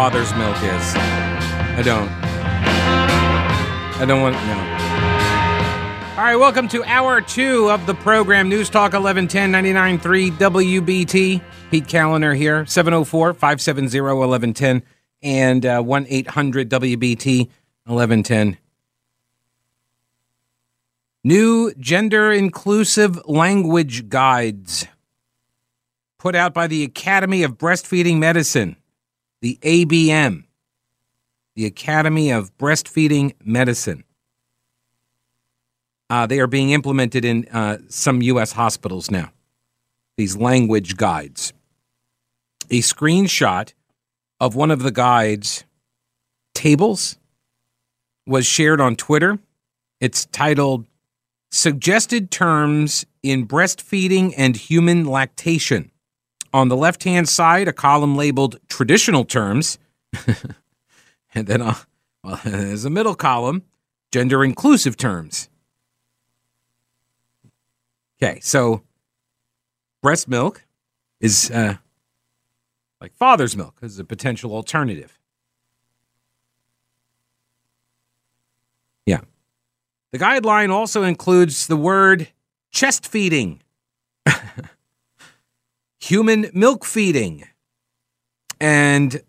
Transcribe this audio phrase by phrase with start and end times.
[0.00, 0.94] father's milk is.
[0.96, 2.08] I don't.
[4.00, 4.54] I don't want no.
[6.16, 8.48] All right, welcome to hour two of the program.
[8.48, 11.42] News Talk 1110 99.3 WBT.
[11.70, 14.82] Pete Kaliner here, 704 570 1110
[15.22, 17.40] and uh, 1 800 WBT
[17.84, 18.56] 1110.
[21.22, 24.86] New gender inclusive language guides
[26.16, 28.76] put out by the Academy of Breastfeeding Medicine,
[29.40, 30.44] the ABM,
[31.56, 34.04] the Academy of Breastfeeding Medicine.
[36.08, 38.52] Uh, they are being implemented in uh, some U.S.
[38.52, 39.30] hospitals now,
[40.16, 41.52] these language guides.
[42.70, 43.72] A screenshot
[44.40, 45.64] of one of the guides'
[46.54, 47.16] tables
[48.26, 49.38] was shared on Twitter.
[50.00, 50.86] It's titled
[51.50, 55.90] Suggested Terms in Breastfeeding and Human Lactation.
[56.52, 59.78] On the left hand side, a column labeled Traditional Terms.
[61.34, 61.74] and then uh,
[62.22, 63.62] well, there's a middle column,
[64.12, 65.48] Gender Inclusive Terms.
[68.22, 68.82] Okay, so
[70.02, 70.64] breast milk
[71.20, 71.76] is uh,
[73.00, 75.18] like father's milk as a potential alternative.
[79.06, 79.20] Yeah.
[80.12, 82.28] The guideline also includes the word
[82.70, 83.62] chest feeding,
[86.00, 87.46] human milk feeding,
[88.60, 89.22] and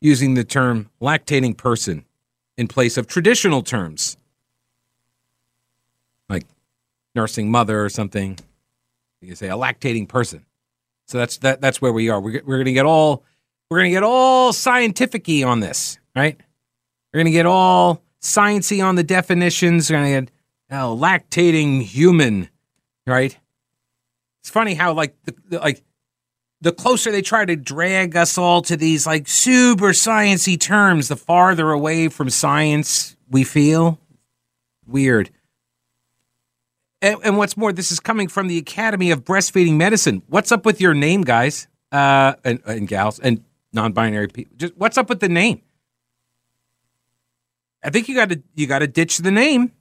[0.00, 2.04] using the term lactating person
[2.56, 4.16] in place of traditional terms
[6.28, 6.44] like
[7.14, 8.38] nursing mother or something.
[9.20, 10.44] You say a lactating person.
[11.06, 11.60] So that's that.
[11.60, 12.20] That's where we are.
[12.20, 13.24] We're, we're going to get all
[13.70, 16.38] we're going to get all scientificy on this, right?
[17.12, 19.90] We're going to get all sciency on the definitions.
[19.90, 22.48] We're going to get oh, lactating human,
[23.06, 23.36] right?
[24.40, 25.82] It's funny how like the, like
[26.60, 31.16] the closer they try to drag us all to these like super sciency terms, the
[31.16, 33.98] farther away from science we feel.
[34.86, 35.30] Weird.
[37.00, 40.22] And, and, what's more, this is coming from the Academy of Breastfeeding Medicine.
[40.26, 44.56] What's up with your name, guys uh, and, and gals and non-binary people?
[44.56, 45.62] Just what's up with the name?
[47.84, 49.72] I think you got to you got to ditch the name.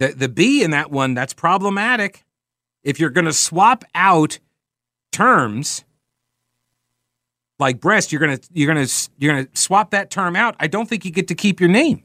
[0.00, 2.24] The the B in that one that's problematic.
[2.82, 4.40] If you're going to swap out
[5.12, 5.84] terms
[7.58, 8.86] like breast, you're gonna you're gonna
[9.18, 10.54] you're gonna swap that term out.
[10.60, 12.04] I don't think you get to keep your name.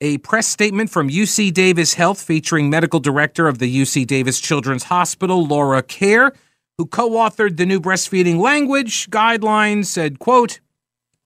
[0.00, 4.84] A press statement from UC Davis Health featuring medical director of the UC Davis Children's
[4.84, 6.32] Hospital, Laura Kair,
[6.76, 10.60] who co-authored the new breastfeeding language guidelines, said, quote,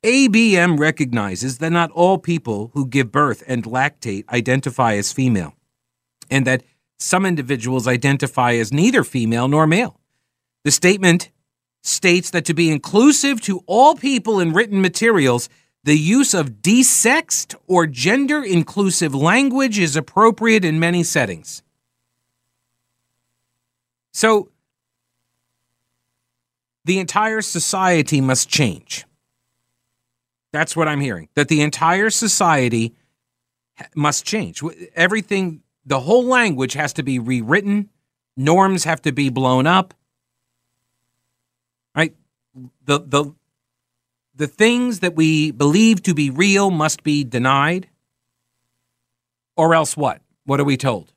[0.04, 5.54] ABM recognizes that not all people who give birth and lactate identify as female,
[6.30, 6.62] and that
[6.98, 10.00] some individuals identify as neither female nor male.
[10.64, 11.30] The statement
[11.82, 15.48] states that to be inclusive to all people in written materials,
[15.84, 21.62] the use of desexed or gender inclusive language is appropriate in many settings.
[24.12, 24.50] So,
[26.84, 29.04] the entire society must change.
[30.52, 31.28] That's what I'm hearing.
[31.34, 32.94] That the entire society
[33.94, 34.62] must change.
[34.94, 37.88] Everything, the whole language has to be rewritten,
[38.36, 39.94] norms have to be blown up.
[41.96, 42.14] Right?
[42.84, 43.34] The the
[44.34, 47.88] the things that we believe to be real must be denied.
[49.56, 50.20] Or else what?
[50.44, 51.12] What are we told?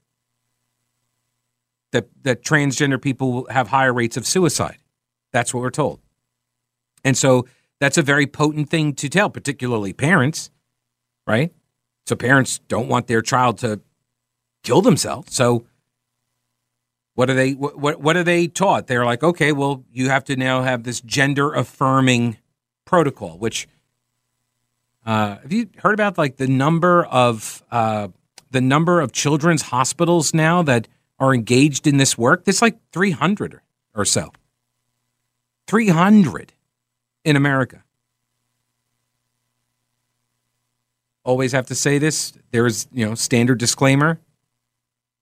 [1.91, 4.77] That, that transgender people have higher rates of suicide.
[5.31, 5.99] That's what we're told.
[7.03, 7.45] And so
[7.79, 10.49] that's a very potent thing to tell, particularly parents,
[11.27, 11.53] right?
[12.07, 13.81] So parents don't want their child to
[14.63, 15.33] kill themselves.
[15.35, 15.65] So
[17.15, 18.87] what are they what what are they taught?
[18.87, 22.37] They're like, okay, well, you have to now have this gender affirming
[22.85, 23.67] protocol, which
[25.05, 28.07] uh, have you heard about like the number of uh,
[28.51, 30.87] the number of children's hospitals now that
[31.19, 32.45] are engaged in this work?
[32.45, 33.61] There's like 300
[33.95, 34.31] or so.
[35.67, 36.53] 300
[37.23, 37.83] in America.
[41.23, 42.33] Always have to say this.
[42.51, 44.19] There is, you know, standard disclaimer.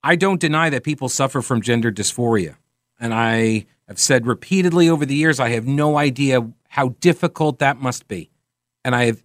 [0.04, 2.56] I don't deny that people suffer from gender dysphoria.
[3.00, 7.82] And I have said repeatedly over the years, I have no idea how difficult that
[7.82, 8.30] must be.
[8.84, 9.24] And I have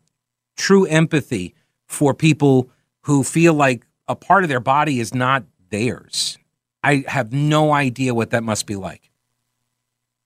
[0.56, 1.54] true empathy
[1.86, 2.70] for people
[3.02, 6.38] who feel like a part of their body is not theirs.
[6.82, 9.10] I have no idea what that must be like.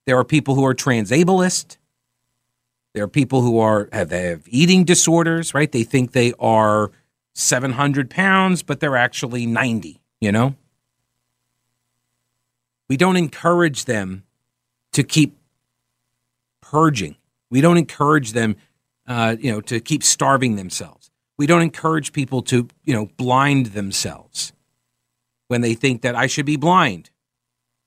[0.06, 1.76] There are people who are transableist.
[2.94, 5.70] There are people who are have, have eating disorders, right?
[5.70, 6.90] They think they are
[7.34, 10.54] 700 pounds, but they're actually 90, you know?
[12.88, 14.24] We don't encourage them
[14.92, 15.36] to keep
[16.60, 17.16] purging.
[17.50, 18.56] We don't encourage them,
[19.06, 21.10] uh, you know, to keep starving themselves.
[21.36, 24.52] We don't encourage people to, you know, blind themselves
[25.46, 27.10] when they think that I should be blind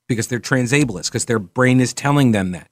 [0.07, 2.69] because they're transableist, because their brain is telling them that.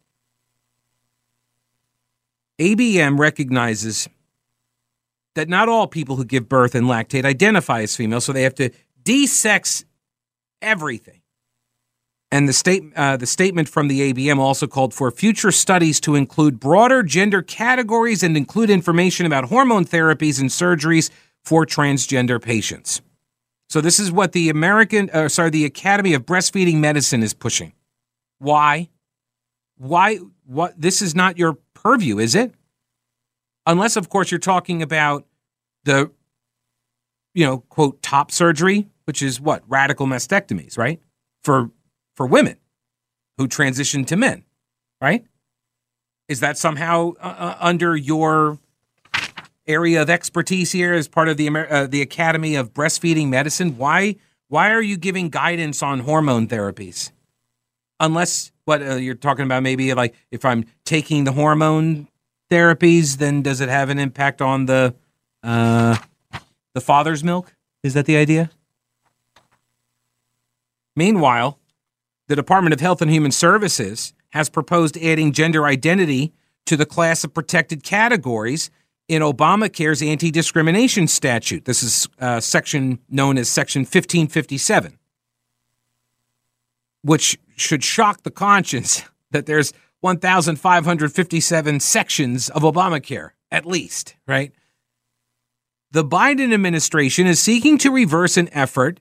[2.59, 4.09] ABM recognizes
[5.35, 8.55] that not all people who give birth and lactate identify as female, so they have
[8.55, 8.69] to
[9.09, 9.85] desex
[10.61, 11.21] everything.
[12.31, 16.15] And the state, uh, the statement from the ABM also called for future studies to
[16.15, 21.09] include broader gender categories and include information about hormone therapies and surgeries
[21.43, 23.01] for transgender patients.
[23.69, 27.73] So this is what the American, uh, sorry, the Academy of Breastfeeding Medicine is pushing.
[28.37, 28.89] Why?
[29.77, 30.19] Why?
[30.45, 30.79] What?
[30.79, 32.53] This is not your purview, is it?
[33.65, 35.25] Unless, of course, you're talking about
[35.83, 36.11] the,
[37.33, 41.01] you know, quote top surgery, which is what radical mastectomies, right?
[41.43, 41.71] For
[42.15, 42.57] for women
[43.39, 44.43] who transition to men,
[45.01, 45.25] right?
[46.27, 48.59] Is that somehow uh, uh, under your
[49.65, 53.79] area of expertise here as part of the uh, the Academy of Breastfeeding Medicine?
[53.79, 54.15] Why
[54.47, 57.09] why are you giving guidance on hormone therapies?
[57.99, 62.07] Unless what uh, you're talking about, maybe like if I'm taking the hormone
[62.51, 64.93] therapies, then does it have an impact on the
[65.41, 65.97] uh,
[66.75, 67.55] the father's milk?
[67.81, 68.51] Is that the idea?
[70.95, 71.59] Meanwhile,
[72.27, 76.33] the Department of Health and Human Services has proposed adding gender identity
[76.65, 78.69] to the class of protected categories
[79.07, 81.65] in Obamacare's anti discrimination statute.
[81.65, 84.97] This is uh, section known as Section 1557,
[87.01, 94.53] which should shock the conscience that there's 1,557 sections of Obamacare, at least, right?
[95.91, 98.99] The Biden administration is seeking to reverse an effort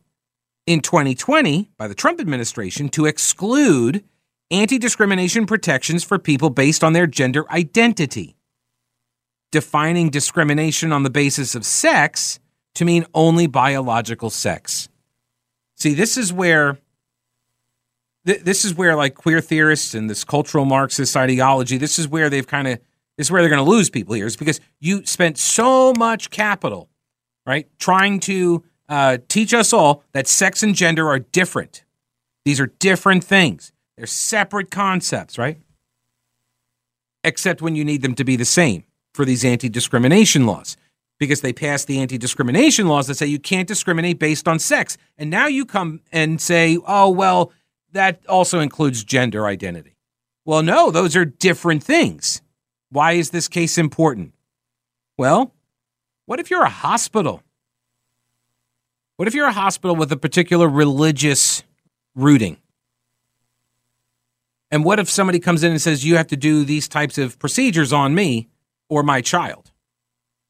[0.69, 4.05] in 2020 by the Trump administration to exclude
[4.51, 8.37] anti discrimination protections for people based on their gender identity,
[9.51, 12.39] defining discrimination on the basis of sex
[12.75, 14.91] to mean only biological sex.
[15.77, 16.77] See, this is where
[18.25, 22.47] this is where like queer theorists and this cultural Marxist ideology, this is where they've
[22.47, 22.79] kind of
[23.17, 26.29] this is where they're going to lose people here is because you spent so much
[26.29, 26.91] capital,
[27.47, 31.85] right, trying to uh, teach us all that sex and gender are different.
[32.45, 33.73] These are different things.
[33.97, 35.59] They're separate concepts, right?
[37.25, 40.77] Except when you need them to be the same for these anti discrimination laws,
[41.19, 44.97] because they passed the anti discrimination laws that say you can't discriminate based on sex.
[45.19, 47.53] And now you come and say, oh, well,
[47.93, 49.97] that also includes gender identity.
[50.45, 52.41] Well, no, those are different things.
[52.91, 54.33] Why is this case important?
[55.19, 55.53] Well,
[56.25, 57.43] what if you're a hospital
[59.19, 61.65] what if you're a hospital with a particular religious
[62.15, 62.57] rooting?
[64.71, 67.37] And what if somebody comes in and says, you have to do these types of
[67.41, 68.49] procedures on me
[68.89, 69.73] or my child?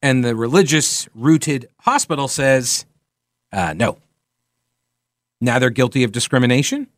[0.03, 2.85] And the religious rooted hospital says,
[3.51, 3.97] uh, no.
[5.41, 6.89] Now they're guilty of discrimination?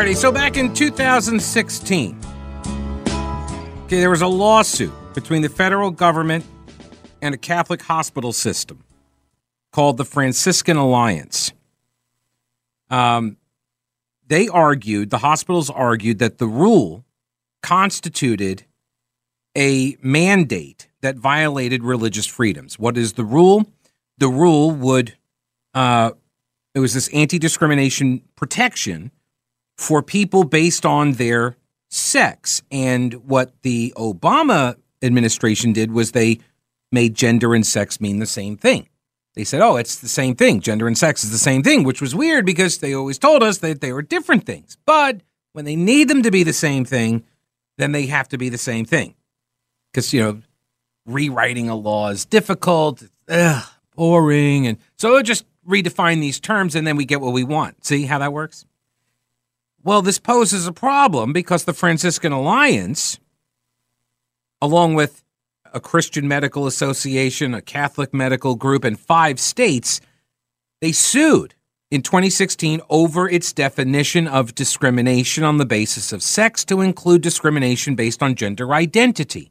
[0.00, 2.18] So back in 2016,
[3.84, 6.46] okay, there was a lawsuit between the federal government
[7.20, 8.82] and a Catholic hospital system
[9.72, 11.52] called the Franciscan Alliance.
[12.88, 13.36] Um,
[14.26, 17.04] they argued, the hospitals argued that the rule
[17.62, 18.64] constituted
[19.54, 22.78] a mandate that violated religious freedoms.
[22.78, 23.66] What is the rule?
[24.16, 25.18] The rule would,
[25.74, 26.12] uh,
[26.74, 29.10] it was this anti discrimination protection
[29.80, 31.56] for people based on their
[31.88, 32.60] sex.
[32.70, 36.40] And what the Obama administration did was they
[36.92, 38.90] made gender and sex mean the same thing.
[39.34, 40.60] They said, oh, it's the same thing.
[40.60, 43.58] Gender and sex is the same thing, which was weird because they always told us
[43.58, 44.76] that they were different things.
[44.84, 45.22] But
[45.54, 47.24] when they need them to be the same thing,
[47.78, 49.14] then they have to be the same thing.
[49.90, 50.42] Because, you know,
[51.06, 53.64] rewriting a law is difficult, ugh,
[53.96, 54.66] boring.
[54.66, 57.82] And so just redefine these terms and then we get what we want.
[57.86, 58.66] See how that works?
[59.82, 63.18] Well, this poses a problem because the Franciscan Alliance,
[64.60, 65.24] along with
[65.72, 70.00] a Christian medical association, a Catholic medical group, and five states,
[70.80, 71.54] they sued
[71.90, 77.94] in 2016 over its definition of discrimination on the basis of sex to include discrimination
[77.94, 79.50] based on gender identity.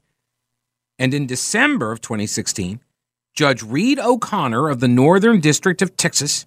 [1.00, 2.82] And in December of 2016,
[3.34, 6.46] Judge Reed O'Connor of the Northern District of Texas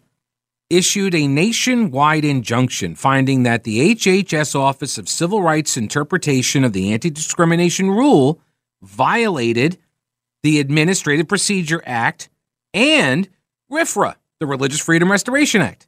[0.72, 6.92] issued a nationwide injunction finding that the HHS Office of Civil Rights interpretation of the
[6.92, 8.40] anti discrimination rule
[8.80, 9.78] violated
[10.42, 12.30] the Administrative Procedure Act
[12.72, 13.28] and
[13.70, 15.86] RFRA, the Religious Freedom Restoration Act.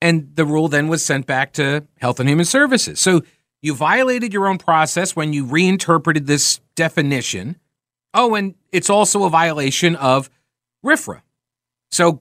[0.00, 3.00] And the rule then was sent back to Health and Human Services.
[3.00, 3.22] So
[3.62, 7.56] you violated your own process when you reinterpreted this definition.
[8.14, 10.30] Oh, and it's also a violation of
[10.84, 11.22] RFRA.
[11.90, 12.20] So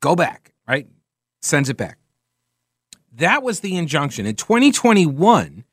[0.00, 0.86] go back, right?
[1.42, 1.98] Sends it back.
[3.12, 4.26] That was the injunction.
[4.26, 5.64] In 2021,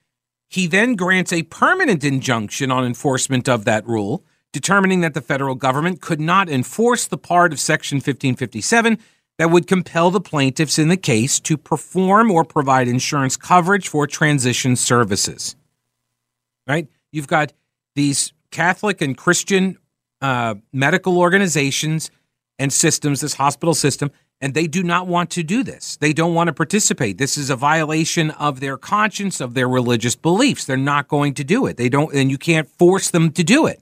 [0.49, 5.55] he then grants a permanent injunction on enforcement of that rule, determining that the federal
[5.55, 8.97] government could not enforce the part of Section 1557
[9.37, 14.07] that would compel the plaintiffs in the case to perform or provide insurance coverage for
[14.07, 15.55] transition services.
[16.67, 16.87] Right?
[17.11, 17.53] You've got
[17.95, 19.77] these Catholic and Christian
[20.21, 22.09] uh, medical organizations
[22.57, 25.97] and systems, this hospital system, and they do not want to do this.
[25.97, 27.17] They don't want to participate.
[27.17, 30.65] This is a violation of their conscience, of their religious beliefs.
[30.65, 31.77] They're not going to do it.
[31.77, 33.81] They don't, and you can't force them to do it.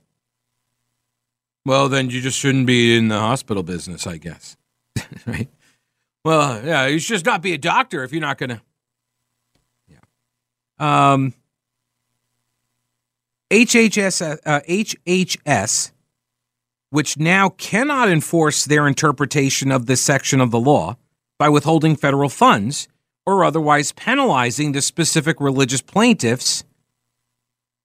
[1.66, 4.58] Well, then you just shouldn't be in the hospital business, I guess.
[5.26, 5.50] right?
[6.26, 8.62] Well, yeah, you should just not be a doctor if you're not going to.
[9.88, 11.14] Yeah.
[11.14, 11.34] Um,
[13.50, 15.92] HHS, uh, HHS,
[16.94, 20.96] which now cannot enforce their interpretation of this section of the law
[21.40, 22.88] by withholding federal funds
[23.26, 26.64] or otherwise penalizing the specific religious plaintiffs,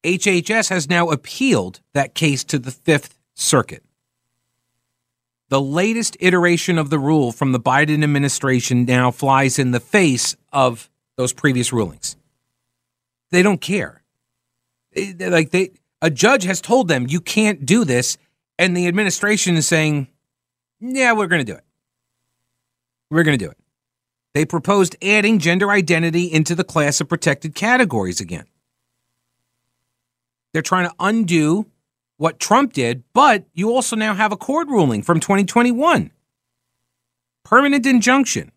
[0.05, 3.83] HHS has now appealed that case to the Fifth Circuit
[5.49, 10.37] the latest iteration of the rule from the Biden administration now flies in the face
[10.53, 12.17] of those previous rulings.
[13.31, 14.03] They don't care.
[15.19, 18.19] like they a judge has told them you can't do this
[18.59, 20.09] and the administration is saying,
[20.81, 21.65] "Yeah, we're going to do it.
[23.11, 23.59] We're going to do it."
[24.35, 28.45] They proposed adding gender identity into the class of protected categories again.
[30.53, 31.67] They're trying to undo
[32.17, 36.11] what Trump did, but you also now have a court ruling from 2021.
[37.45, 38.53] Permanent injunction.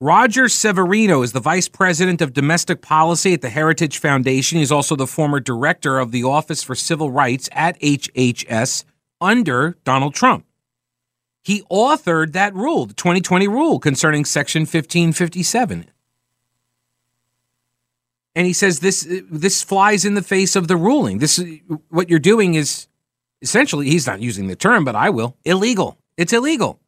[0.00, 4.58] Roger Severino is the vice president of domestic policy at the Heritage Foundation.
[4.58, 8.84] He's also the former director of the Office for Civil Rights at HHS
[9.24, 10.46] under Donald Trump.
[11.42, 15.90] He authored that rule, the 2020 rule concerning Section 1557
[18.34, 21.18] and he says this this flies in the face of the ruling.
[21.18, 21.42] This
[21.88, 22.88] what you're doing is
[23.42, 25.98] essentially he's not using the term, but I will illegal.
[26.16, 26.80] It's illegal.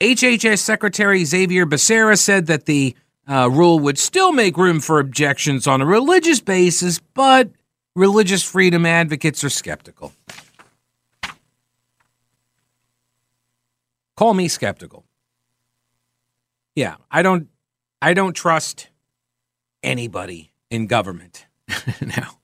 [0.00, 2.94] HHS Secretary Xavier Becerra said that the
[3.28, 7.50] uh, rule would still make room for objections on a religious basis, but
[7.94, 10.12] religious freedom advocates are skeptical.
[14.16, 15.04] Call me skeptical.
[16.74, 17.48] Yeah, I don't
[18.00, 18.88] I don't trust
[19.82, 21.46] anybody in government.
[22.00, 22.38] now,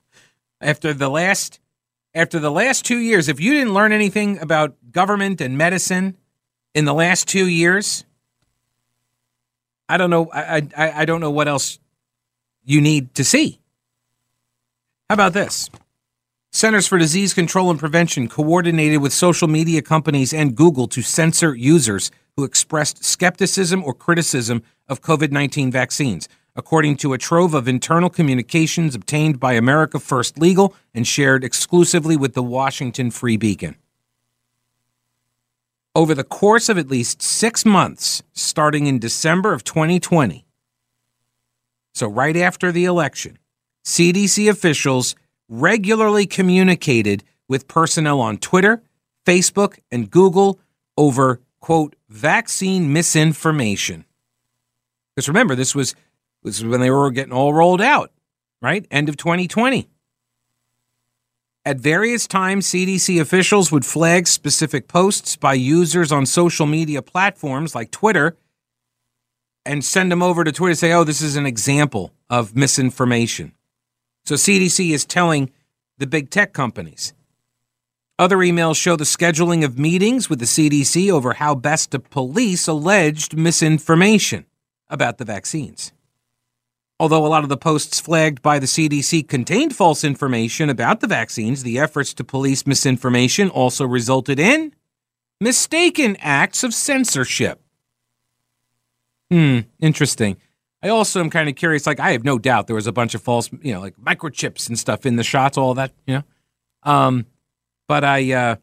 [0.61, 1.61] after the last
[2.15, 6.19] after the last 2 years, if you didn't learn anything about government and medicine
[6.75, 8.05] in the last 2 years,
[9.89, 11.79] I don't know I I, I don't know what else
[12.65, 13.61] you need to see.
[15.09, 15.71] How about this?
[16.55, 21.55] Centers for Disease Control and Prevention coordinated with social media companies and Google to censor
[21.55, 27.67] users who expressed skepticism or criticism of COVID 19 vaccines according to a trove of
[27.67, 33.75] internal communications obtained by America First Legal and shared exclusively with the Washington Free Beacon.
[35.95, 40.45] Over the course of at least six months, starting in December of 2020,
[41.95, 43.39] so right after the election,
[43.85, 45.17] CDC officials
[45.53, 48.83] regularly communicated with personnel on Twitter,
[49.27, 50.59] Facebook, and Google
[50.97, 54.07] over, quote, vaccine misinformation.
[55.15, 55.95] Because remember, this was
[56.43, 58.11] this is when they were getting all rolled out,
[58.63, 58.87] right?
[58.91, 59.89] End of 2020.
[61.65, 67.75] At various times, CDC officials would flag specific posts by users on social media platforms
[67.75, 68.37] like Twitter
[69.65, 73.53] and send them over to Twitter to say, oh, this is an example of misinformation.
[74.25, 75.51] So CDC is telling
[75.99, 77.13] the big tech companies.
[78.19, 82.69] Other emails show the scheduling of meetings with the CDC over how best to police
[82.69, 84.47] alleged misinformation
[84.89, 85.93] about the vaccines.
[87.01, 91.09] Although a lot of the posts flagged by the CDC contained false information about the
[91.09, 94.73] vaccines, the efforts to police misinformation also resulted in
[95.41, 97.61] mistaken acts of censorship.
[99.33, 100.37] Hmm, interesting.
[100.83, 101.87] I also am kind of curious.
[101.87, 104.69] Like, I have no doubt there was a bunch of false, you know, like microchips
[104.69, 106.23] and stuff in the shots, all that, you know.
[106.83, 107.27] Um,
[107.87, 108.57] but I, uh,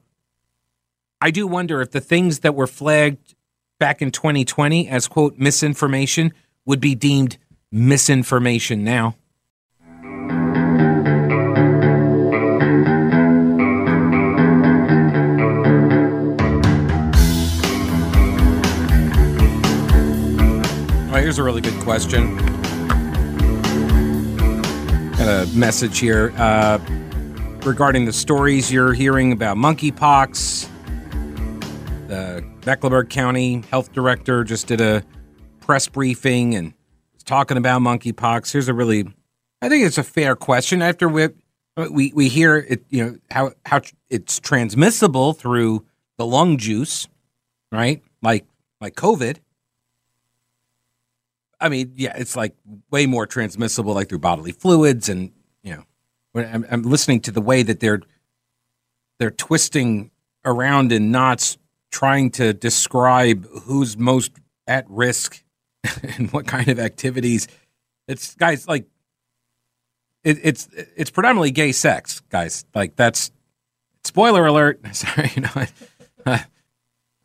[1.22, 3.36] I do wonder if the things that were flagged
[3.80, 6.34] back in 2020 as quote misinformation
[6.66, 7.38] would be deemed
[7.72, 9.16] misinformation now.
[21.30, 22.36] Here's a really good question.
[25.12, 26.80] Got a message here uh,
[27.64, 30.68] regarding the stories you're hearing about monkeypox.
[32.08, 35.04] The Mecklenburg County health director just did a
[35.60, 36.74] press briefing and
[37.14, 38.52] was talking about monkeypox.
[38.52, 39.06] Here's a really,
[39.62, 40.82] I think it's a fair question.
[40.82, 41.28] After we
[41.92, 45.86] we, we hear it, you know how how it's transmissible through
[46.18, 47.08] the lung juice,
[47.72, 48.02] right?
[48.24, 48.48] Like
[48.82, 49.38] like COVID.
[51.60, 52.56] I mean, yeah, it's like
[52.90, 55.32] way more transmissible, like through bodily fluids, and
[55.64, 55.84] you know,
[56.32, 58.02] when I'm, I'm listening to the way that they're
[59.20, 60.12] they're twisting
[60.46, 61.58] around in knots,
[61.92, 64.32] trying to describe who's most
[64.68, 65.44] at risk
[66.18, 67.48] and what kind of activities.
[68.08, 68.86] It's guys like
[70.24, 72.66] it, it's it's predominantly gay sex, guys.
[72.74, 73.32] Like that's
[74.04, 74.80] spoiler alert.
[74.96, 75.50] Sorry, you know,
[76.26, 76.46] I,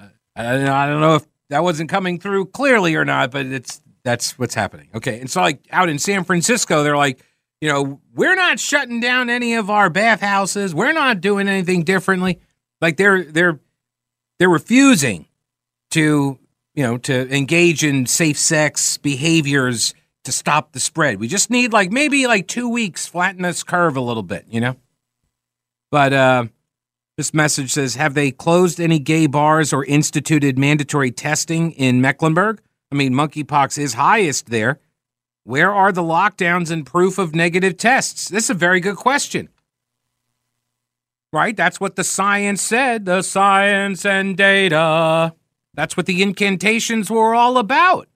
[0.00, 4.38] I, I don't know if that wasn't coming through clearly or not, but it's that's
[4.38, 4.88] what's happening.
[4.94, 7.25] Okay, and so like out in San Francisco, they're like,
[7.61, 10.75] you know, we're not shutting down any of our bathhouses.
[10.75, 12.40] We're not doing anything differently.
[12.80, 13.61] Like they're they're
[14.38, 15.26] they're refusing
[15.92, 16.38] to
[16.75, 19.94] you know to engage in safe sex behaviors
[20.25, 21.20] to stop the spread.
[21.20, 24.61] We just need like maybe like two weeks, flatten this curve a little bit, you
[24.61, 24.76] know.
[25.90, 26.44] But uh,
[27.16, 32.61] this message says, have they closed any gay bars or instituted mandatory testing in Mecklenburg?
[32.92, 34.80] I mean, monkeypox is highest there.
[35.44, 38.28] Where are the lockdowns and proof of negative tests?
[38.28, 39.49] This is a very good question.
[41.32, 41.56] Right?
[41.56, 43.04] That's what the science said.
[43.04, 45.34] The science and data.
[45.75, 48.08] That's what the incantations were all about.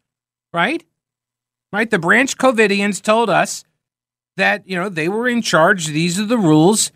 [0.53, 0.85] Right?
[1.73, 1.91] Right?
[1.91, 3.65] The Branch Covidians told us
[4.37, 5.89] that, you know, they were in charge.
[5.89, 6.93] These are the rules.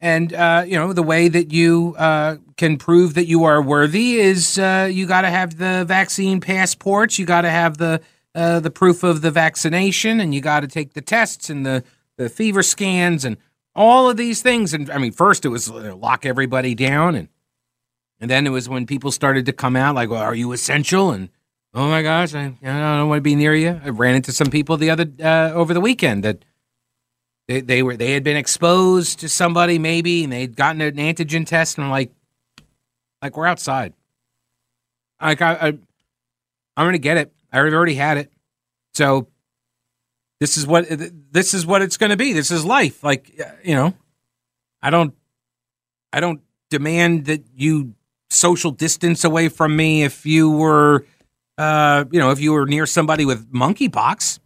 [0.00, 4.16] And, uh, you know, the way that you uh, can prove that you are worthy
[4.16, 7.18] is uh, you got to have the vaccine passports.
[7.18, 8.00] You got to have the
[8.34, 11.82] uh, the proof of the vaccination, and you got to take the tests and the,
[12.18, 13.38] the fever scans and
[13.74, 14.74] all of these things.
[14.74, 17.28] And I mean, first it was uh, lock everybody down, and
[18.20, 21.10] and then it was when people started to come out like, "Well, are you essential?"
[21.10, 21.30] And
[21.74, 23.80] oh my gosh, I, I don't want to be near you.
[23.82, 26.44] I ran into some people the other uh, over the weekend that
[27.48, 31.46] they, they were they had been exposed to somebody maybe, and they'd gotten an antigen
[31.46, 32.12] test, and I'm like,
[33.22, 33.94] like we're outside.
[35.20, 37.32] Like I, I I'm gonna get it.
[37.52, 38.32] I already had it,
[38.94, 39.28] so
[40.40, 40.86] this is what
[41.30, 42.32] this is what it's gonna be.
[42.32, 43.02] This is life.
[43.02, 43.32] Like
[43.64, 43.94] you know,
[44.82, 45.14] I don't
[46.12, 47.94] I don't demand that you
[48.30, 51.06] social distance away from me if you were
[51.56, 54.40] uh you know if you were near somebody with monkeypox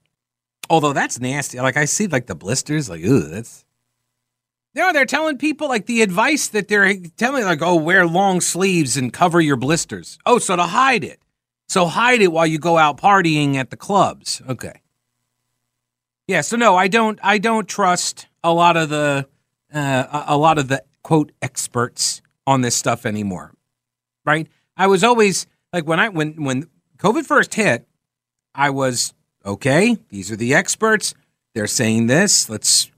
[0.71, 1.59] Although that's nasty.
[1.61, 3.65] Like I see like the blisters, like, ooh, that's
[4.75, 8.97] no, they're telling people like the advice that they're telling, like, oh, wear long sleeves
[8.97, 10.19] and cover your blisters.
[10.25, 11.21] Oh, so to hide it.
[11.69, 14.43] So hide it while you go out partying at the clubs.
[14.49, 14.81] Okay.
[16.27, 16.41] Yeah.
[16.41, 17.19] So no, I don't.
[17.23, 19.29] I don't trust a lot of the
[19.73, 23.53] uh, a lot of the quote experts on this stuff anymore.
[24.25, 24.49] Right.
[24.77, 26.67] I was always like when I when when
[26.99, 27.87] COVID first hit,
[28.55, 31.15] I was okay, these are the experts.
[31.55, 32.49] They're saying this.
[32.49, 32.91] Let's,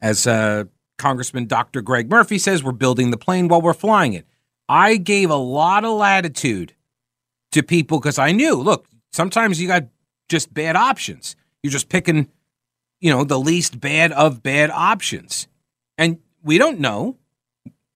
[0.00, 0.64] as uh,
[0.98, 1.82] Congressman Dr.
[1.82, 4.26] Greg Murphy says, we're building the plane while we're flying it.
[4.68, 6.74] I gave a lot of latitude
[7.52, 9.84] to people because I knew, look, sometimes you got
[10.28, 11.36] just bad options.
[11.62, 12.28] You're just picking,
[13.00, 15.46] you know, the least bad of bad options.
[15.98, 17.16] And we don't know,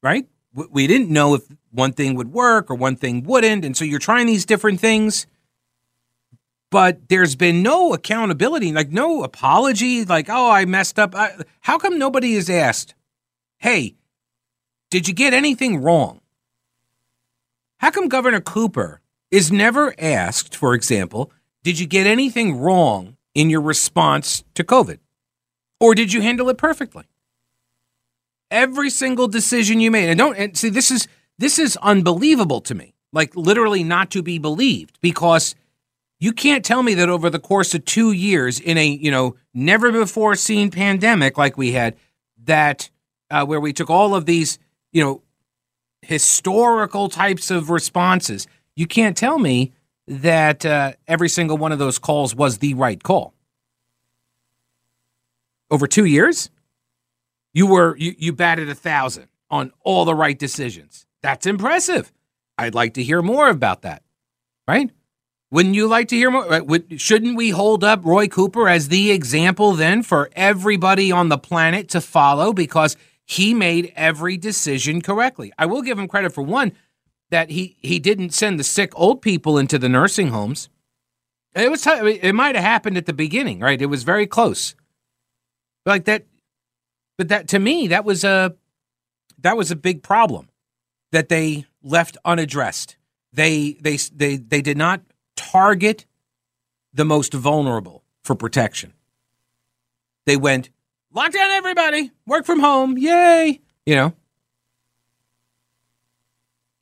[0.03, 0.27] right?
[0.53, 3.65] We didn't know if one thing would work or one thing wouldn't.
[3.65, 5.27] And so you're trying these different things
[6.71, 11.15] but there's been no accountability, like no apology, like, oh, I messed up.
[11.15, 12.95] I, how come nobody is asked,
[13.59, 13.97] hey,
[14.91, 16.21] did you get anything wrong?
[17.79, 23.51] How come Governor Cooper is never asked, for example, did you get anything wrong in
[23.51, 24.99] your response to COVID?
[25.79, 27.05] Or did you handle it perfectly?
[28.51, 31.07] Every single decision you made, and don't and see this is
[31.39, 32.95] this is unbelievable to me.
[33.13, 35.55] Like literally not to be believed because
[36.21, 39.37] you can't tell me that over the course of two years in a, you know,
[39.55, 41.97] never before seen pandemic like we had,
[42.45, 42.91] that
[43.31, 44.59] uh, where we took all of these,
[44.93, 45.23] you know,
[46.03, 49.73] historical types of responses, you can't tell me
[50.07, 53.33] that uh, every single one of those calls was the right call.
[55.71, 56.51] Over two years,
[57.55, 61.07] you were you, you batted a thousand on all the right decisions.
[61.23, 62.13] That's impressive.
[62.59, 64.03] I'd like to hear more about that.
[64.67, 64.91] Right?
[65.51, 66.63] Wouldn't you like to hear more?
[66.97, 71.89] Shouldn't we hold up Roy Cooper as the example then for everybody on the planet
[71.91, 75.53] to follow because he made every decision correctly?
[75.59, 76.73] I will give him credit for one
[77.31, 80.69] that he he didn't send the sick old people into the nursing homes.
[81.55, 81.85] It was.
[81.85, 83.81] It might have happened at the beginning, right?
[83.81, 84.77] It was very close,
[85.85, 86.27] like that.
[87.19, 88.55] But that to me, that was a
[89.39, 90.49] that was a big problem
[91.11, 92.97] that they left unaddressed.
[93.33, 95.03] They they they they did not
[95.41, 96.05] target
[96.93, 98.93] the most vulnerable for protection.
[100.27, 100.71] They went
[101.13, 103.61] lock down everybody, work from home, yay!
[103.87, 104.15] You know,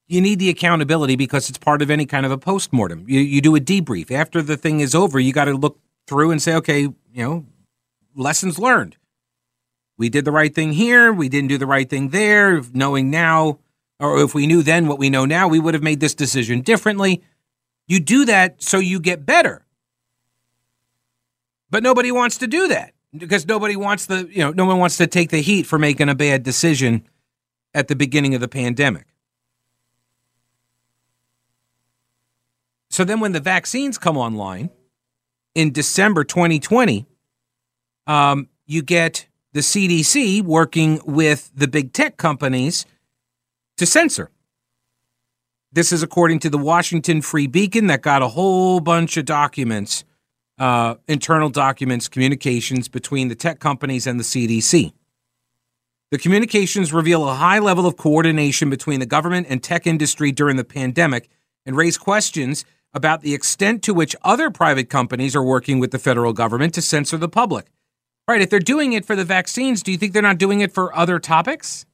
[0.09, 3.05] you need the accountability because it's part of any kind of a postmortem.
[3.07, 4.11] You, you do a debrief.
[4.11, 7.47] After the thing is over, you got to look through and say, okay, you know,
[8.15, 8.97] lessons learned.
[9.97, 11.13] We did the right thing here.
[11.13, 12.63] We didn't do the right thing there.
[12.73, 13.59] Knowing now,
[14.01, 16.63] or if we knew then what we know now, we would have made this decision
[16.63, 17.23] differently.
[17.89, 19.65] You do that so you get better.
[21.71, 24.99] But nobody wants to do that because nobody wants the, you know, no one wants
[24.99, 27.05] to take the heat for making a bad decision
[27.75, 29.07] at the beginning of the pandemic.
[32.91, 34.71] So then when the vaccines come online
[35.55, 37.07] in December 2020,
[38.07, 42.87] um, you get the CDC working with the big tech companies
[43.77, 44.31] to censor.
[45.71, 50.03] This is according to the Washington Free Beacon that got a whole bunch of documents,
[50.59, 54.93] uh, internal documents, communications between the tech companies and the CDC.
[56.11, 60.57] The communications reveal a high level of coordination between the government and tech industry during
[60.57, 61.29] the pandemic
[61.67, 65.99] and raise questions about the extent to which other private companies are working with the
[65.99, 67.67] federal government to censor the public.
[68.27, 70.73] Right, if they're doing it for the vaccines, do you think they're not doing it
[70.73, 71.85] for other topics?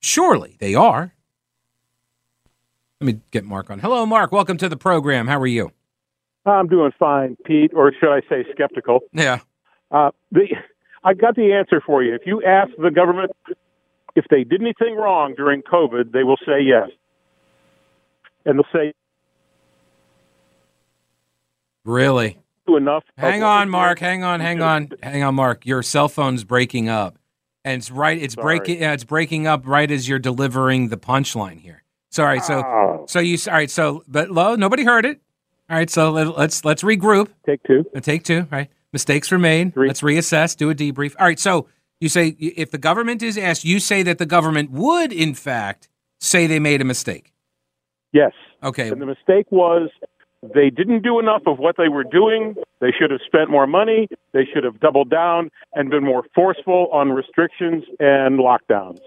[0.00, 1.14] Surely they are.
[3.00, 3.78] Let me get Mark on.
[3.78, 4.30] Hello, Mark.
[4.30, 5.26] Welcome to the program.
[5.26, 5.72] How are you?
[6.44, 9.00] I'm doing fine, Pete, or should I say skeptical?
[9.14, 9.40] Yeah.
[9.90, 10.48] Uh, the,
[11.02, 12.14] I got the answer for you.
[12.14, 13.30] If you ask the government
[14.16, 16.90] if they did anything wrong during COVID, they will say yes
[18.44, 18.92] and they'll say,
[21.84, 22.38] "Really?
[22.68, 23.98] Enough." Hang on, Mark.
[23.98, 24.40] Hang on.
[24.40, 24.90] Hang on.
[25.02, 25.64] Hang on, Mark.
[25.64, 27.18] Your cell phone's breaking up,
[27.64, 28.20] and it's right.
[28.20, 28.58] It's Sorry.
[28.58, 28.82] breaking.
[28.82, 31.79] Yeah, it's breaking up right as you're delivering the punchline here.
[32.10, 32.40] Sorry.
[32.40, 33.04] So, oh.
[33.06, 33.38] so you.
[33.46, 33.70] All right.
[33.70, 34.56] So, but low.
[34.56, 35.20] Nobody heard it.
[35.68, 35.88] All right.
[35.88, 37.28] So let, let's let's regroup.
[37.46, 37.84] Take two.
[37.94, 38.46] Uh, take two.
[38.50, 38.68] Right.
[38.92, 39.76] Mistakes were made.
[39.76, 40.56] let Let's reassess.
[40.56, 41.14] Do a debrief.
[41.18, 41.38] All right.
[41.38, 41.68] So
[42.00, 45.88] you say if the government is asked, you say that the government would, in fact,
[46.18, 47.32] say they made a mistake.
[48.12, 48.32] Yes.
[48.62, 48.88] Okay.
[48.88, 49.90] And the mistake was
[50.42, 52.54] they didn't do enough of what they were doing.
[52.80, 54.08] They should have spent more money.
[54.32, 58.98] They should have doubled down and been more forceful on restrictions and lockdowns.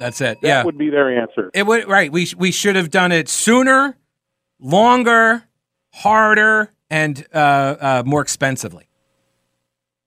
[0.00, 0.40] That's it.
[0.40, 1.50] That yeah, would be their answer.
[1.52, 2.10] It would right.
[2.10, 3.98] We we should have done it sooner,
[4.58, 5.44] longer,
[5.92, 8.88] harder, and uh, uh, more expensively.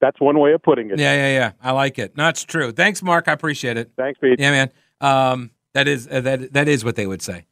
[0.02, 0.98] That's one way of putting it.
[1.00, 1.52] Yeah, yeah, yeah.
[1.62, 2.18] I like it.
[2.18, 2.72] No, it's true.
[2.72, 3.28] Thanks, Mark.
[3.28, 3.92] I appreciate it.
[3.96, 4.40] Thanks, Pete.
[4.40, 4.72] Yeah, man.
[5.00, 7.46] Um, that is uh, that that is what they would say.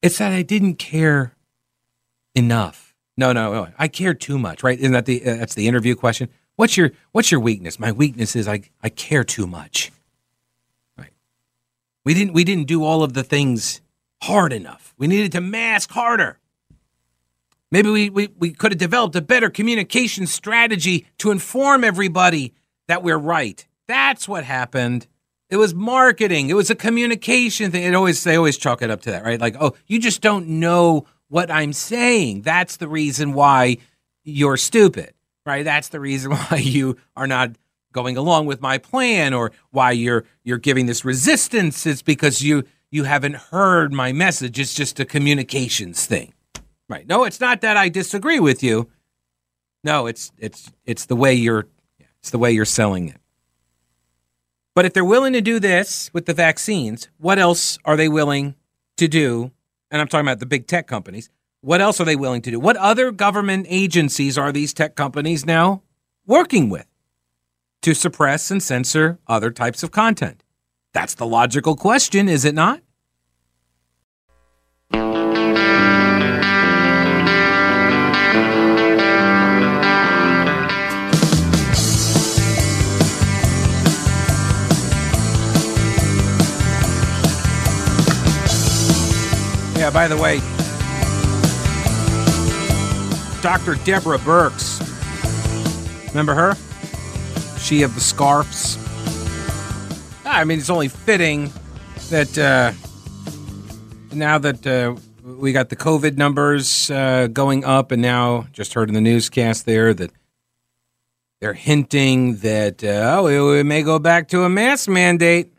[0.00, 1.34] It's that I didn't care
[2.36, 2.94] enough.
[3.16, 3.68] No, no, no.
[3.76, 4.78] I care too much, right?
[4.78, 6.28] Isn't that the uh, that's the interview question?
[6.54, 7.80] What's your what's your weakness?
[7.80, 9.90] My weakness is I I care too much.
[12.10, 13.80] We didn't we didn't do all of the things
[14.20, 14.94] hard enough.
[14.98, 16.40] We needed to mask harder.
[17.70, 22.52] Maybe we, we, we could have developed a better communication strategy to inform everybody
[22.88, 23.64] that we're right.
[23.86, 25.06] That's what happened.
[25.50, 26.50] It was marketing.
[26.50, 27.84] It was a communication thing.
[27.84, 29.40] It always they always chalk it up to that, right?
[29.40, 32.42] Like, oh, you just don't know what I'm saying.
[32.42, 33.76] That's the reason why
[34.24, 35.14] you're stupid,
[35.46, 35.64] right?
[35.64, 37.52] That's the reason why you are not
[37.92, 41.86] going along with my plan or why you're you're giving this resistance.
[41.86, 44.58] It's because you you haven't heard my message.
[44.58, 46.32] It's just a communications thing.
[46.88, 47.06] Right.
[47.06, 48.88] No, it's not that I disagree with you.
[49.84, 51.66] No, it's it's it's the way you're
[52.18, 53.16] it's the way you're selling it.
[54.74, 58.54] But if they're willing to do this with the vaccines, what else are they willing
[58.96, 59.50] to do?
[59.90, 61.30] And I'm talking about the big tech companies.
[61.60, 62.60] What else are they willing to do?
[62.60, 65.82] What other government agencies are these tech companies now
[66.26, 66.86] working with
[67.82, 70.42] to suppress and censor other types of content?
[70.92, 72.80] That's the logical question, is it not?
[89.80, 90.40] Yeah, by the way,
[93.40, 93.76] Dr.
[93.86, 94.78] Deborah Birx.
[96.10, 96.54] Remember her?
[97.70, 98.76] Of the scarfs.
[100.26, 101.52] I mean, it's only fitting
[102.08, 102.72] that uh,
[104.12, 108.88] now that uh, we got the COVID numbers uh, going up, and now just heard
[108.88, 110.10] in the newscast there that
[111.40, 115.52] they're hinting that, uh, oh, we may go back to a mask mandate.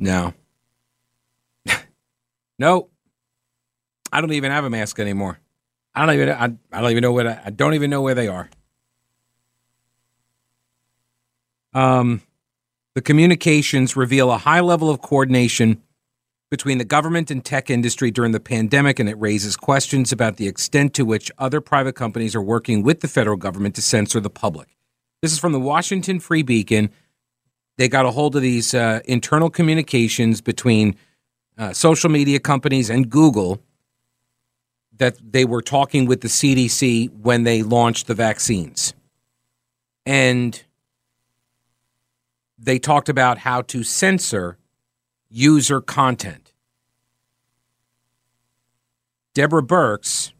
[0.00, 0.32] No.
[2.58, 2.88] no.
[4.10, 5.38] I don't even have a mask anymore.
[5.94, 8.14] I don't even I, I don't even know what I, I don't even know where
[8.14, 8.48] they are.
[11.72, 12.22] Um,
[12.94, 15.82] the communications reveal a high level of coordination
[16.50, 20.46] between the government and tech industry during the pandemic, and it raises questions about the
[20.46, 24.30] extent to which other private companies are working with the federal government to censor the
[24.30, 24.76] public.
[25.20, 26.90] This is from the Washington Free Beacon.
[27.76, 30.94] They got a hold of these uh, internal communications between
[31.58, 33.60] uh, social media companies and Google
[34.98, 38.94] that they were talking with the CDC when they launched the vaccines.
[40.06, 40.62] And
[42.58, 44.58] they talked about how to censor
[45.28, 46.52] user content.
[49.34, 50.32] Deborah Birx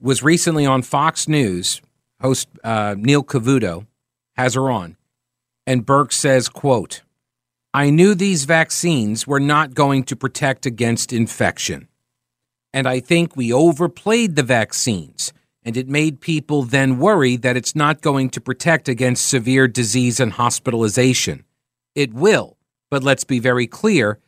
[0.00, 1.82] was recently on Fox News.
[2.20, 3.86] Host uh, Neil Cavuto
[4.36, 4.96] has her on,
[5.66, 7.02] and Birx says, "quote
[7.74, 11.88] I knew these vaccines were not going to protect against infection,
[12.78, 15.32] and I think we overplayed the vaccines."
[15.64, 20.20] And it made people then worry that it's not going to protect against severe disease
[20.20, 21.44] and hospitalization.
[21.94, 22.56] It will,
[22.90, 24.18] but let's be very clear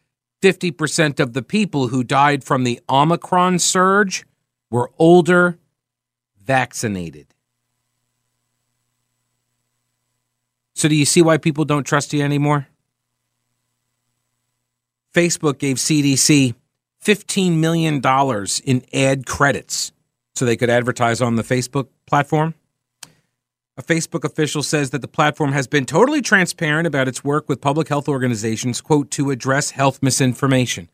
[0.42, 4.26] 50% of the people who died from the Omicron surge
[4.70, 5.58] were older,
[6.42, 7.26] vaccinated.
[10.74, 12.68] So, do you see why people don't trust you anymore?
[15.14, 16.54] Facebook gave CDC
[17.04, 18.02] $15 million
[18.64, 19.92] in ad credits
[20.34, 22.54] so they could advertise on the Facebook platform.
[23.76, 27.60] A Facebook official says that the platform has been totally transparent about its work with
[27.60, 30.90] public health organizations, quote, to address health misinformation.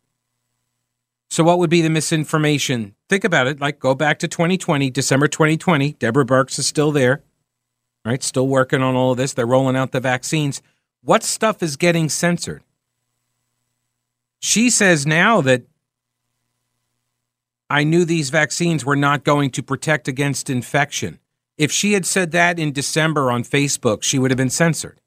[1.29, 2.95] So, what would be the misinformation?
[3.09, 3.59] Think about it.
[3.59, 5.93] Like, go back to 2020, December 2020.
[5.93, 7.23] Deborah Birx is still there,
[8.05, 8.23] right?
[8.23, 9.33] Still working on all of this.
[9.33, 10.61] They're rolling out the vaccines.
[11.01, 12.63] What stuff is getting censored?
[14.39, 15.63] She says now that
[17.69, 21.19] I knew these vaccines were not going to protect against infection.
[21.57, 25.01] If she had said that in December on Facebook, she would have been censored,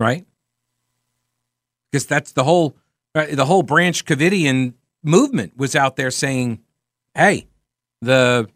[0.00, 0.26] right?
[1.90, 2.76] Because that's the whole
[3.14, 6.60] uh, the whole Branch Covidian movement was out there saying,
[7.14, 7.46] "Hey,
[8.00, 8.48] the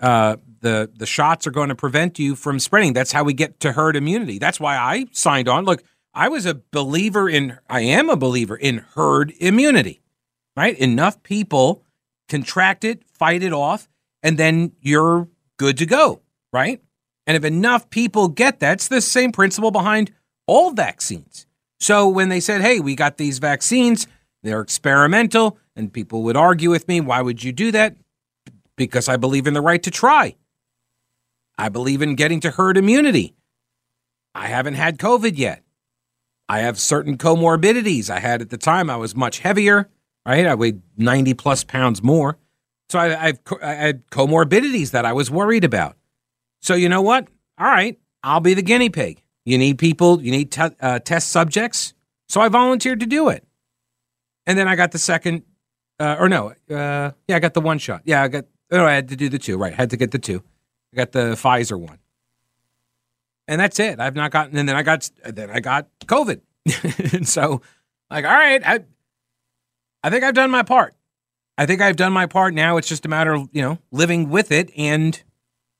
[0.00, 2.92] uh, the the shots are going to prevent you from spreading.
[2.92, 4.38] That's how we get to herd immunity.
[4.38, 5.64] That's why I signed on.
[5.64, 5.82] Look,
[6.16, 10.00] I was a believer in, I am a believer in herd immunity,
[10.56, 10.76] right?
[10.78, 11.84] Enough people
[12.28, 13.88] contract it, fight it off,
[14.22, 16.20] and then you're good to go,
[16.52, 16.82] right?
[17.26, 20.12] And if enough people get that, it's the same principle behind
[20.46, 21.46] all vaccines.
[21.80, 24.06] So when they said, hey, we got these vaccines,
[24.42, 27.96] they're experimental, and people would argue with me, why would you do that?
[28.76, 30.36] Because I believe in the right to try.
[31.58, 33.34] I believe in getting to herd immunity.
[34.34, 35.62] I haven't had COVID yet.
[36.48, 38.08] I have certain comorbidities.
[38.08, 39.88] I had at the time, I was much heavier
[40.26, 40.46] right?
[40.46, 42.36] I weighed 90 plus pounds more.
[42.88, 45.96] So I, I've, I had comorbidities that I was worried about.
[46.60, 47.28] So you know what?
[47.58, 49.22] All right, I'll be the guinea pig.
[49.44, 51.94] You need people, you need te- uh, test subjects.
[52.28, 53.44] So I volunteered to do it.
[54.46, 55.42] And then I got the second,
[55.98, 58.02] uh, or no, uh, yeah, I got the one shot.
[58.04, 59.72] Yeah, I got, oh, I had to do the two, right?
[59.72, 60.42] I had to get the two.
[60.92, 61.98] I got the Pfizer one.
[63.48, 64.00] And that's it.
[64.00, 66.40] I've not gotten, and then I got, then I got COVID.
[67.14, 67.62] and so,
[68.10, 68.80] like, all right, I,
[70.06, 70.94] I think I've done my part.
[71.58, 72.54] I think I've done my part.
[72.54, 74.70] Now it's just a matter of, you know, living with it.
[74.76, 75.20] And,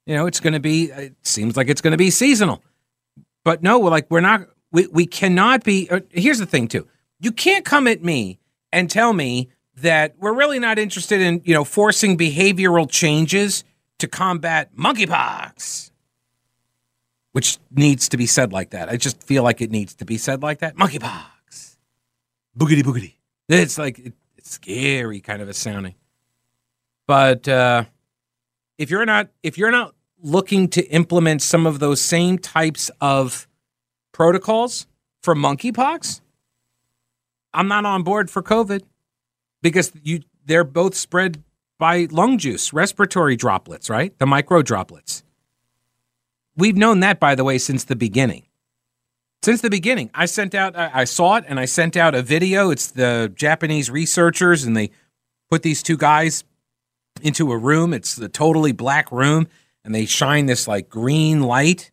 [0.05, 2.61] you know, it's going to be, it seems like it's going to be seasonal.
[3.45, 5.89] But no, we're like, we're not, we, we cannot be.
[5.89, 6.85] Uh, here's the thing, too.
[7.21, 8.37] You can't come at me
[8.73, 13.63] and tell me that we're really not interested in, you know, forcing behavioral changes
[13.99, 15.89] to combat monkeypox,
[17.31, 18.89] which needs to be said like that.
[18.89, 20.75] I just feel like it needs to be said like that.
[20.75, 21.77] Monkeypox.
[22.59, 23.13] Boogity boogity.
[23.49, 23.99] It's like
[24.37, 25.95] it's scary kind of a sounding.
[27.07, 27.85] But uh,
[28.77, 33.47] if you're not if you're not looking to implement some of those same types of
[34.11, 34.87] protocols
[35.21, 36.21] for monkeypox,
[37.53, 38.83] I'm not on board for COVID
[39.61, 41.43] because you they're both spread
[41.77, 44.17] by lung juice, respiratory droplets, right?
[44.17, 45.23] The micro droplets.
[46.55, 48.46] We've known that, by the way, since the beginning
[49.43, 50.09] since the beginning.
[50.13, 52.69] I sent out, I, saw it, and I sent out a video.
[52.69, 54.91] It's the Japanese researchers, and they
[55.49, 56.43] put these two guys
[57.21, 57.93] into a room.
[57.93, 59.47] It's a totally black room,
[59.83, 61.91] and they shine this like green light,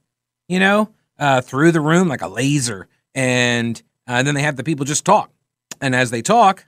[0.48, 4.64] you know, uh, through the room like a laser, and uh, then they have the
[4.64, 5.30] people just talk,
[5.80, 6.66] and as they talk,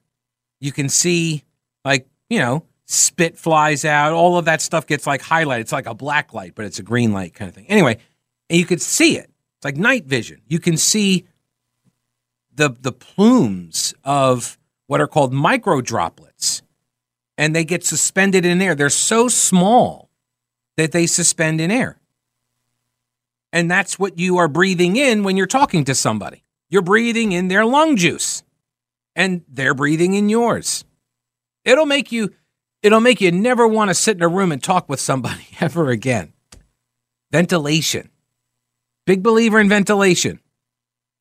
[0.61, 1.45] you can see
[1.85, 4.13] like you know spit flies out.
[4.13, 5.61] All of that stuff gets like highlighted.
[5.61, 7.67] It's like a black light, but it's a green light kind of thing.
[7.69, 7.99] Anyway,
[8.49, 9.31] and you could see it
[9.67, 10.41] like night vision.
[10.47, 11.27] You can see
[12.55, 16.63] the the plumes of what are called micro droplets
[17.37, 18.77] and they get suspended in air.
[18.77, 20.09] They're so small
[20.77, 21.99] that they suspend in air.
[23.53, 26.45] And that's what you are breathing in when you're talking to somebody.
[26.69, 28.45] You're breathing in their lung juice
[29.17, 30.85] and they're breathing in yours.
[31.65, 32.33] It'll make you
[32.85, 35.91] it'll make you never want to sit in a room and talk with somebody ever
[35.91, 36.35] again.
[37.33, 38.11] Ventilation.
[39.07, 40.41] Big believer in ventilation.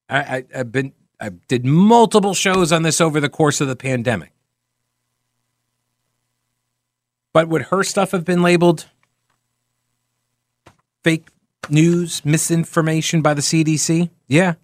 [0.10, 3.76] I, I, have been I did multiple shows on this over the course of the
[3.76, 4.32] pandemic.
[7.32, 8.88] But would her stuff have been labeled
[11.04, 11.28] fake
[11.69, 14.10] news, misinformation by the CDC?
[14.28, 14.56] Yeah.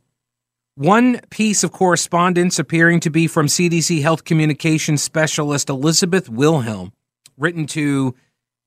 [0.76, 6.94] One piece of correspondence appearing to be from CDC Health Communications Specialist Elizabeth Wilhelm,
[7.38, 8.16] written to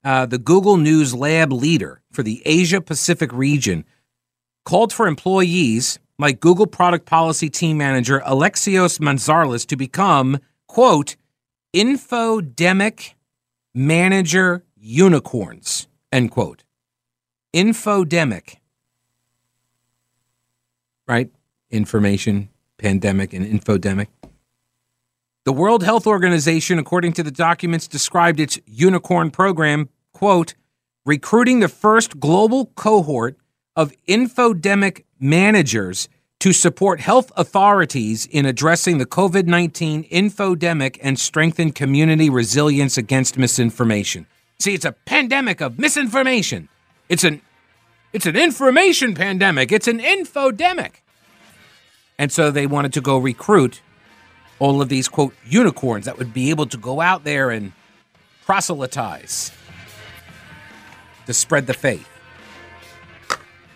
[0.04, 3.84] uh, the Google News Lab leader for the Asia Pacific region,
[4.64, 11.16] called for employees like Google Product Policy Team Manager Alexios Mantzarlis to become, quote,
[11.74, 13.14] infodemic
[13.74, 16.62] manager unicorns, end quote.
[17.52, 18.56] Infodemic.
[21.06, 21.30] Right?
[21.70, 22.48] Information,
[22.78, 24.06] pandemic, and infodemic.
[25.44, 30.54] The World Health Organization, according to the documents, described its unicorn program, quote,
[31.04, 33.36] recruiting the first global cohort
[33.76, 36.08] of infodemic managers
[36.40, 43.38] to support health authorities in addressing the COVID 19 infodemic and strengthen community resilience against
[43.38, 44.26] misinformation.
[44.58, 46.68] See, it's a pandemic of misinformation.
[47.08, 47.40] It's an
[48.12, 49.72] it's an information pandemic.
[49.72, 50.96] It's an infodemic.
[52.18, 53.80] And so they wanted to go recruit
[54.58, 57.72] all of these quote unicorns that would be able to go out there and
[58.44, 59.50] proselytize
[61.26, 62.08] to spread the faith.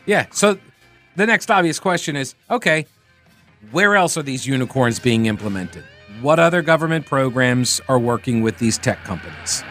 [0.08, 0.58] Yeah, so
[1.16, 2.86] the next obvious question is okay,
[3.72, 5.84] where else are these unicorns being implemented?
[6.22, 9.62] What other government programs are working with these tech companies?